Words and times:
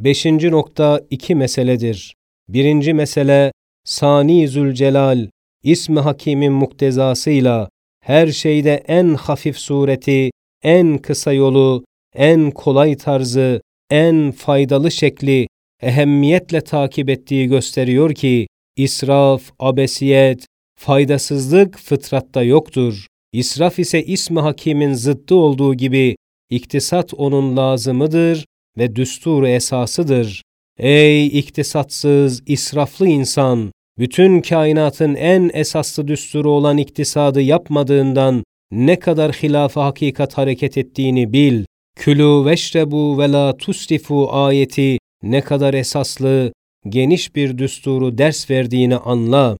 Beşinci 0.00 0.50
nokta 0.50 1.00
iki 1.10 1.34
meseledir. 1.34 2.14
Birinci 2.48 2.94
mesele, 2.94 3.52
Sani 3.84 4.48
Zülcelal, 4.48 5.28
İsmi 5.62 6.00
Hakim'in 6.00 6.52
muktezasıyla 6.52 7.68
her 8.04 8.28
şeyde 8.28 8.84
en 8.88 9.14
hafif 9.14 9.58
sureti, 9.58 10.30
en 10.62 10.98
kısa 10.98 11.32
yolu, 11.32 11.84
en 12.14 12.50
kolay 12.50 12.96
tarzı, 12.96 13.60
en 13.90 14.30
faydalı 14.30 14.90
şekli 14.90 15.48
ehemmiyetle 15.82 16.60
takip 16.60 17.08
ettiği 17.08 17.46
gösteriyor 17.46 18.14
ki, 18.14 18.46
israf, 18.76 19.42
abesiyet, 19.58 20.46
faydasızlık 20.80 21.78
fıtratta 21.78 22.42
yoktur. 22.42 23.06
İsraf 23.32 23.78
ise 23.78 24.04
ismi 24.04 24.40
hakimin 24.40 24.94
zıddı 24.94 25.34
olduğu 25.34 25.74
gibi 25.74 26.16
iktisat 26.50 27.14
onun 27.14 27.56
lazımıdır 27.56 28.44
ve 28.78 28.96
düstur 28.96 29.42
esasıdır. 29.42 30.42
Ey 30.78 31.26
iktisatsız, 31.26 32.42
israflı 32.46 33.08
insan! 33.08 33.72
Bütün 33.98 34.40
kainatın 34.40 35.14
en 35.14 35.50
esaslı 35.54 36.08
düsturu 36.08 36.50
olan 36.50 36.78
iktisadı 36.78 37.40
yapmadığından 37.40 38.44
ne 38.70 38.98
kadar 38.98 39.32
hilaf 39.32 39.76
hakikat 39.76 40.38
hareket 40.38 40.78
ettiğini 40.78 41.32
bil. 41.32 41.64
Külü 41.96 42.44
veşrebu 42.44 43.18
ve 43.18 43.32
la 43.32 43.56
tusrifu 43.56 44.28
ayeti 44.32 44.98
ne 45.22 45.40
kadar 45.40 45.74
esaslı, 45.74 46.52
geniş 46.88 47.34
bir 47.34 47.58
düsturu 47.58 48.18
ders 48.18 48.50
verdiğini 48.50 48.96
anla. 48.96 49.56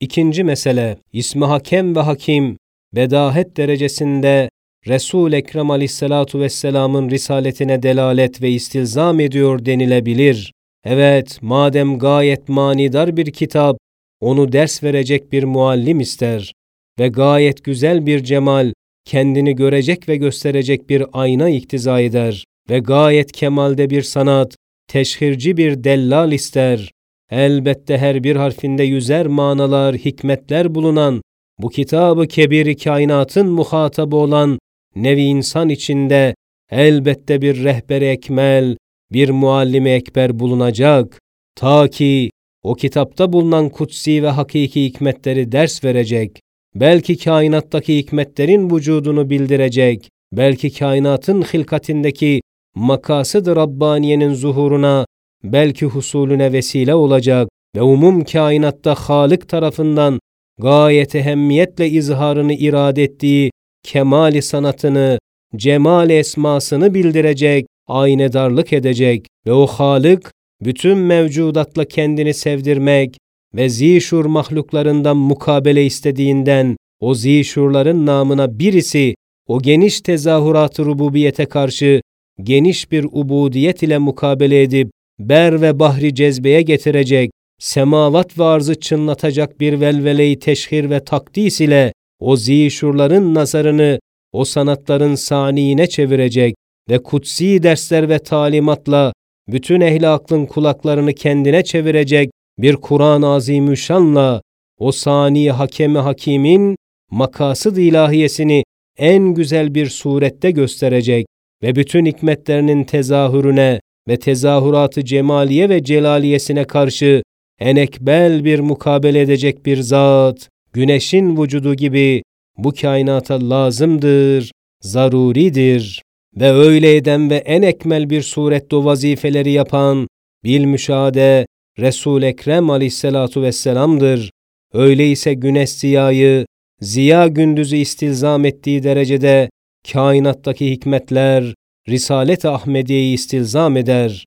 İkinci 0.00 0.44
mesele, 0.44 0.98
ismi 1.12 1.44
hakem 1.44 1.96
ve 1.96 2.00
hakim, 2.00 2.56
bedahet 2.92 3.56
derecesinde 3.56 4.50
Resul 4.88 5.32
Ekrem 5.32 5.70
Aleyhissalatu 5.70 6.40
vesselam'ın 6.40 7.10
risaletine 7.10 7.82
delalet 7.82 8.42
ve 8.42 8.50
istilzam 8.50 9.20
ediyor 9.20 9.64
denilebilir. 9.64 10.52
Evet, 10.84 11.38
madem 11.42 11.98
gayet 11.98 12.48
manidar 12.48 13.16
bir 13.16 13.30
kitap, 13.30 13.76
onu 14.20 14.52
ders 14.52 14.82
verecek 14.82 15.32
bir 15.32 15.44
muallim 15.44 16.00
ister 16.00 16.52
ve 16.98 17.08
gayet 17.08 17.64
güzel 17.64 18.06
bir 18.06 18.24
cemal, 18.24 18.72
kendini 19.04 19.54
görecek 19.54 20.08
ve 20.08 20.16
gösterecek 20.16 20.88
bir 20.90 21.04
ayna 21.12 21.48
iktiza 21.48 22.00
eder 22.00 22.44
ve 22.70 22.78
gayet 22.78 23.32
kemalde 23.32 23.90
bir 23.90 24.02
sanat, 24.02 24.56
teşhirci 24.88 25.56
bir 25.56 25.84
dellal 25.84 26.32
ister. 26.32 26.90
Elbette 27.30 27.98
her 27.98 28.24
bir 28.24 28.36
harfinde 28.36 28.82
yüzer 28.82 29.26
manalar, 29.26 29.96
hikmetler 29.96 30.74
bulunan, 30.74 31.22
bu 31.58 31.68
kitabı 31.68 32.26
kebir 32.26 32.78
kainatın 32.78 33.50
muhatabı 33.50 34.16
olan 34.16 34.58
nevi 34.96 35.22
insan 35.22 35.68
içinde 35.68 36.34
elbette 36.70 37.42
bir 37.42 37.64
rehber 37.64 38.02
ekmel, 38.02 38.76
bir 39.12 39.30
muallimi 39.30 39.90
ekber 39.90 40.38
bulunacak. 40.38 41.20
Ta 41.56 41.88
ki 41.88 42.30
o 42.62 42.74
kitapta 42.74 43.32
bulunan 43.32 43.68
kutsi 43.68 44.22
ve 44.22 44.28
hakiki 44.28 44.84
hikmetleri 44.84 45.52
ders 45.52 45.84
verecek. 45.84 46.40
Belki 46.74 47.18
kainattaki 47.18 47.96
hikmetlerin 47.98 48.70
vücudunu 48.70 49.30
bildirecek. 49.30 50.08
Belki 50.32 50.72
kainatın 50.78 51.42
hilkatindeki 51.42 52.40
makasıd 52.74 53.46
Rabbaniye'nin 53.46 54.34
zuhuruna, 54.34 55.06
belki 55.44 55.86
husulüne 55.86 56.52
vesile 56.52 56.94
olacak 56.94 57.48
ve 57.76 57.82
umum 57.82 58.24
kainatta 58.24 58.94
Halık 58.94 59.48
tarafından 59.48 60.20
gayet 60.60 61.14
ehemmiyetle 61.14 61.88
izharını 61.88 62.54
irade 62.54 63.02
ettiği 63.02 63.50
kemali 63.84 64.42
sanatını, 64.42 65.18
cemal 65.56 66.10
esmasını 66.10 66.94
bildirecek, 66.94 67.66
aynedarlık 67.88 68.72
edecek 68.72 69.26
ve 69.46 69.52
o 69.52 69.66
Halık 69.66 70.32
bütün 70.60 70.98
mevcudatla 70.98 71.84
kendini 71.84 72.34
sevdirmek 72.34 73.16
ve 73.54 73.68
zişur 73.68 74.24
mahluklarından 74.24 75.16
mukabele 75.16 75.86
istediğinden 75.86 76.76
o 77.00 77.14
zişurların 77.14 78.06
namına 78.06 78.58
birisi 78.58 79.14
o 79.48 79.62
geniş 79.62 80.00
tezahürat-ı 80.00 80.84
rububiyete 80.84 81.46
karşı 81.46 82.00
geniş 82.42 82.92
bir 82.92 83.04
ubudiyet 83.04 83.82
ile 83.82 83.98
mukabele 83.98 84.62
edip 84.62 84.90
ber 85.18 85.62
ve 85.62 85.78
bahri 85.78 86.14
cezbeye 86.14 86.62
getirecek, 86.62 87.30
semavat 87.58 88.38
ve 88.38 88.44
arzı 88.44 88.80
çınlatacak 88.80 89.60
bir 89.60 89.80
velveleyi 89.80 90.38
teşhir 90.38 90.90
ve 90.90 91.04
takdis 91.04 91.60
ile 91.60 91.92
o 92.24 92.36
zişurların 92.36 93.34
nazarını 93.34 93.98
o 94.32 94.44
sanatların 94.44 95.14
saniine 95.14 95.86
çevirecek 95.86 96.54
ve 96.90 97.02
kutsi 97.02 97.62
dersler 97.62 98.08
ve 98.08 98.18
talimatla 98.18 99.12
bütün 99.48 99.80
ehli 99.80 100.08
aklın 100.08 100.46
kulaklarını 100.46 101.12
kendine 101.12 101.64
çevirecek 101.64 102.30
bir 102.58 102.76
Kur'an-ı 102.76 103.28
Azimüşşan'la 103.28 104.42
o 104.78 104.92
sani 104.92 105.50
hakemi 105.50 105.98
hakimin 105.98 106.76
makasıd 107.10 107.76
ilahiyesini 107.76 108.62
en 108.98 109.34
güzel 109.34 109.74
bir 109.74 109.86
surette 109.86 110.50
gösterecek 110.50 111.26
ve 111.62 111.76
bütün 111.76 112.06
hikmetlerinin 112.06 112.84
tezahürüne 112.84 113.80
ve 114.08 114.16
tezahüratı 114.16 115.04
cemaliye 115.04 115.68
ve 115.68 115.84
celaliyesine 115.84 116.64
karşı 116.64 117.22
en 117.60 117.76
ekbel 117.76 118.44
bir 118.44 118.60
mukabele 118.60 119.20
edecek 119.20 119.66
bir 119.66 119.80
zat, 119.80 120.48
güneşin 120.74 121.42
vücudu 121.42 121.74
gibi 121.74 122.22
bu 122.58 122.72
kainata 122.72 123.50
lazımdır, 123.50 124.50
zaruridir. 124.80 126.02
Ve 126.36 126.50
öyle 126.50 126.96
eden 126.96 127.30
ve 127.30 127.36
en 127.36 127.62
ekmel 127.62 128.10
bir 128.10 128.22
surette 128.22 128.76
o 128.76 128.84
vazifeleri 128.84 129.50
yapan, 129.50 130.08
bil 130.44 130.64
müşahede, 130.64 131.46
resul 131.78 132.22
Ekrem 132.22 132.70
aleyhissalatu 132.70 133.42
vesselam'dır. 133.42 134.30
Öyleyse 134.72 135.34
güneş 135.34 135.70
ziyayı, 135.70 136.46
ziya 136.80 137.26
gündüzü 137.26 137.76
istilzam 137.76 138.44
ettiği 138.44 138.82
derecede 138.82 139.50
kainattaki 139.92 140.70
hikmetler, 140.70 141.54
Risalet-i 141.88 142.48
Ahmediye'yi 142.48 143.14
istilzam 143.14 143.76
eder. 143.76 144.24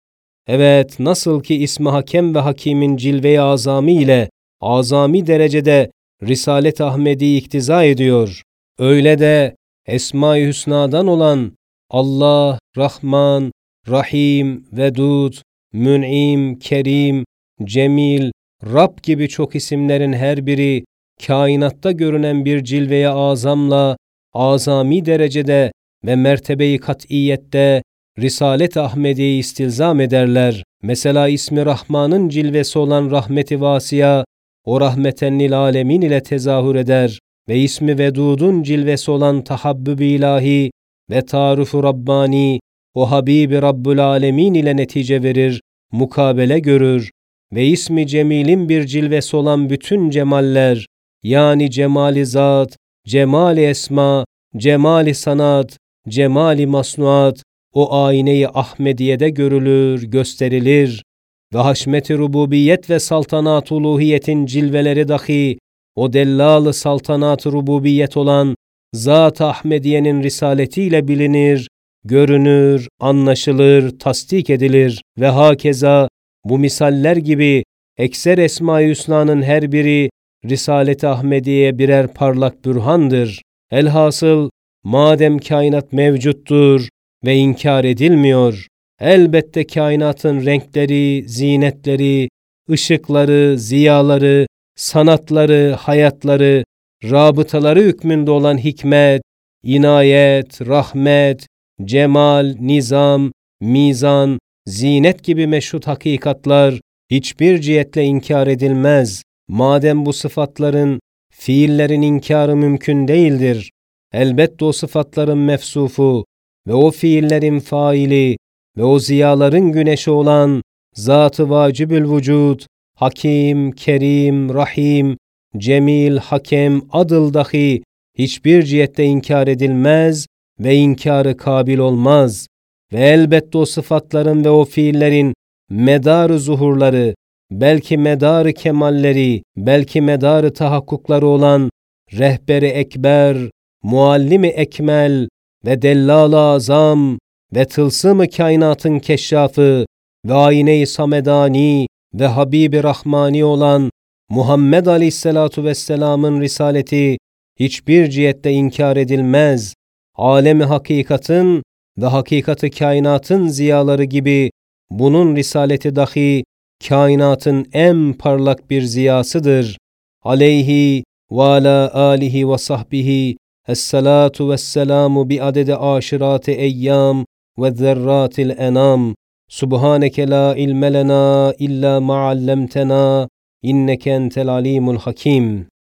Evet, 0.47 0.99
nasıl 0.99 1.43
ki 1.43 1.55
ismi 1.55 1.89
hakem 1.89 2.35
ve 2.35 2.39
hakimin 2.39 2.97
cilve-i 2.97 3.41
azami 3.41 3.93
ile 3.93 4.29
azami 4.61 5.27
derecede 5.27 5.91
Risalet-i 6.23 6.83
Ahmedi'yi 6.83 7.39
iktiza 7.39 7.83
ediyor. 7.83 8.41
Öyle 8.79 9.19
de 9.19 9.55
Esma-i 9.85 10.47
Hüsna'dan 10.47 11.07
olan 11.07 11.51
Allah, 11.89 12.59
Rahman, 12.77 13.51
Rahim, 13.89 14.65
Vedud, 14.71 15.33
Mün'im, 15.73 16.59
Kerim, 16.59 17.25
Cemil, 17.63 18.31
Rab 18.73 19.03
gibi 19.03 19.29
çok 19.29 19.55
isimlerin 19.55 20.13
her 20.13 20.45
biri 20.45 20.83
kainatta 21.27 21.91
görünen 21.91 22.45
bir 22.45 22.63
cilveye 22.63 23.09
azamla 23.09 23.97
azami 24.33 25.05
derecede 25.05 25.71
ve 26.05 26.15
mertebeyi 26.15 26.79
kat'iyette 26.79 27.83
Risalet 28.19 28.77
Ahmedi'yi 28.77 29.39
istilzam 29.39 30.01
ederler. 30.01 30.63
Mesela 30.83 31.27
ismi 31.27 31.65
Rahman'ın 31.65 32.29
cilvesi 32.29 32.79
olan 32.79 33.11
rahmeti 33.11 33.61
vasiya, 33.61 34.25
o 34.67 34.81
rahmetennil 34.81 35.57
alemin 35.57 36.01
ile 36.01 36.23
tezahür 36.23 36.75
eder 36.75 37.19
ve 37.49 37.59
ismi 37.59 37.97
Vedud'un 37.97 38.63
cilvesi 38.63 39.11
olan 39.11 39.43
tahabbüb 39.43 39.99
ilahi 39.99 40.71
ve 41.09 41.25
tarufu 41.25 41.83
Rabbani, 41.83 42.59
o 42.93 43.11
Habibi 43.11 43.61
Rabbül 43.61 44.03
Alemin 44.03 44.53
ile 44.53 44.77
netice 44.77 45.23
verir, 45.23 45.61
mukabele 45.91 46.59
görür 46.59 47.11
ve 47.53 47.65
ismi 47.65 48.07
Cemil'in 48.07 48.69
bir 48.69 48.85
cilvesi 48.85 49.37
olan 49.37 49.69
bütün 49.69 50.09
cemaller, 50.09 50.85
yani 51.23 51.71
cemali 51.71 52.25
zat, 52.25 52.77
cemali 53.07 53.61
esma, 53.61 54.25
cemali 54.57 55.15
sanat, 55.15 55.77
cemali 56.09 56.65
masnuat, 56.65 57.43
o 57.73 57.93
ayneyi 57.93 58.47
Ahmediye'de 58.47 59.29
görülür, 59.29 60.03
gösterilir 60.03 61.03
ve 61.53 61.57
haşmet-i 61.57 62.17
rububiyet 62.17 62.89
ve 62.89 62.99
saltanat 62.99 63.71
uluhiyetin 63.71 64.45
cilveleri 64.45 65.07
dahi 65.07 65.57
o 65.95 66.13
dellalı 66.13 66.73
saltanat 66.73 67.47
rububiyet 67.47 68.17
olan 68.17 68.55
Zat 68.93 69.41
Ahmediye'nin 69.41 70.23
risaletiyle 70.23 71.07
bilinir, 71.07 71.67
görünür, 72.03 72.87
anlaşılır, 72.99 73.99
tasdik 73.99 74.49
edilir 74.49 75.01
ve 75.19 75.27
hakeza 75.27 76.07
bu 76.45 76.57
misaller 76.57 77.17
gibi 77.17 77.63
ekser 77.97 78.37
Esma-i 78.37 78.89
Hüsna'nın 78.89 79.41
her 79.41 79.71
biri 79.71 80.09
Risalet-i 80.45 81.07
Ahmediye'ye 81.07 81.77
birer 81.77 82.13
parlak 82.13 82.65
bürhandır. 82.65 83.41
Elhasıl 83.71 84.49
madem 84.83 85.37
kainat 85.37 85.93
mevcuttur 85.93 86.89
ve 87.25 87.35
inkar 87.35 87.83
edilmiyor, 87.83 88.67
elbette 89.01 89.67
kainatın 89.67 90.45
renkleri, 90.45 91.29
zinetleri, 91.29 92.29
ışıkları, 92.69 93.59
ziyaları, 93.59 94.47
sanatları, 94.75 95.75
hayatları, 95.79 96.63
rabıtaları 97.03 97.81
hükmünde 97.81 98.31
olan 98.31 98.57
hikmet, 98.57 99.21
inayet, 99.63 100.61
rahmet, 100.67 101.47
cemal, 101.85 102.55
nizam, 102.59 103.31
mizan, 103.61 104.39
zinet 104.65 105.23
gibi 105.23 105.47
meşhut 105.47 105.87
hakikatlar 105.87 106.79
hiçbir 107.11 107.61
cihetle 107.61 108.03
inkar 108.03 108.47
edilmez. 108.47 109.23
Madem 109.47 110.05
bu 110.05 110.13
sıfatların, 110.13 110.99
fiillerin 111.31 112.01
inkarı 112.01 112.55
mümkün 112.55 113.07
değildir. 113.07 113.71
Elbette 114.13 114.65
o 114.65 114.71
sıfatların 114.71 115.37
mefsufu 115.37 116.25
ve 116.67 116.73
o 116.73 116.91
fiillerin 116.91 117.59
faili 117.59 118.37
ve 118.77 118.83
o 118.83 118.99
ziyaların 118.99 119.71
güneşi 119.71 120.11
olan 120.11 120.61
Zat-ı 120.93 121.49
Vacibül 121.49 122.15
Vücud, 122.15 122.59
Hakim, 122.95 123.71
Kerim, 123.71 124.53
Rahim, 124.53 125.17
Cemil, 125.57 126.17
Hakem, 126.17 126.81
Adıl 126.91 127.33
dahi 127.33 127.83
hiçbir 128.17 128.63
cihette 128.63 129.03
inkar 129.03 129.47
edilmez 129.47 130.27
ve 130.59 130.75
inkarı 130.75 131.37
kabil 131.37 131.77
olmaz. 131.77 132.47
Ve 132.93 132.99
elbette 132.99 133.57
o 133.57 133.65
sıfatların 133.65 134.45
ve 134.45 134.49
o 134.49 134.65
fiillerin 134.65 135.33
medar 135.69 136.29
zuhurları, 136.29 137.15
belki 137.51 137.97
medar 137.97 138.51
kemalleri, 138.51 139.43
belki 139.57 140.01
medar 140.01 140.49
tahakkukları 140.49 141.27
olan 141.27 141.69
rehberi 142.13 142.65
ekber, 142.65 143.37
muallimi 143.83 144.47
ekmel 144.47 145.27
ve 145.65 145.81
dellal-ı 145.81 146.39
azam 146.39 147.17
ve 147.55 147.65
tılsım-ı 147.65 148.29
kainatın 148.29 148.99
keşşafı 148.99 149.85
ve 150.25 150.33
ayne-i 150.33 150.87
samedani 150.87 151.87
ve 152.13 152.27
Habib-i 152.27 152.83
Rahmani 152.83 153.45
olan 153.45 153.89
Muhammed 154.29 154.85
Aleyhisselatu 154.85 155.63
Vesselam'ın 155.63 156.41
risaleti 156.41 157.17
hiçbir 157.59 158.09
cihette 158.09 158.51
inkar 158.51 158.97
edilmez. 158.97 159.73
Alemi 160.15 160.63
hakikatın 160.63 161.63
ve 161.97 162.05
hakikati 162.05 162.69
kainatın 162.69 163.47
ziyaları 163.47 164.03
gibi 164.03 164.51
bunun 164.89 165.35
risaleti 165.35 165.95
dahi 165.95 166.43
kainatın 166.87 167.65
en 167.73 168.13
parlak 168.13 168.69
bir 168.69 168.81
ziyasıdır. 168.81 169.77
Aleyhi 170.23 171.03
ve 171.31 171.41
ala 171.41 171.93
alihi 171.93 172.49
ve 172.49 172.57
sahbihi 172.57 173.37
esselatu 173.67 174.49
vesselamu 174.49 175.29
bi 175.29 175.43
adede 175.43 175.77
aşirati 175.77 176.51
eyyam 176.51 177.25
والذرات 177.57 178.39
الأنام. 178.39 179.13
سبحانك 179.49 180.19
لا 180.19 180.51
علم 180.51 180.85
لنا 180.85 181.53
إلا 181.61 181.99
ما 181.99 182.15
علمتنا 182.27 183.27
إنك 183.65 184.07
أنت 184.07 184.37
العليم 184.37 184.89
الحكيم. 184.89 185.67